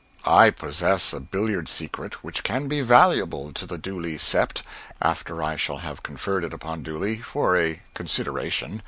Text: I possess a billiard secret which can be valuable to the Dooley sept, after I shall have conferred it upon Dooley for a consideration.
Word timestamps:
I 0.25 0.49
possess 0.49 1.13
a 1.13 1.19
billiard 1.19 1.69
secret 1.69 2.23
which 2.23 2.41
can 2.43 2.67
be 2.67 2.81
valuable 2.81 3.53
to 3.53 3.67
the 3.67 3.77
Dooley 3.77 4.15
sept, 4.17 4.63
after 4.99 5.43
I 5.43 5.57
shall 5.57 5.77
have 5.85 6.01
conferred 6.01 6.43
it 6.43 6.55
upon 6.55 6.81
Dooley 6.81 7.17
for 7.21 7.55
a 7.55 7.83
consideration. 7.93 8.79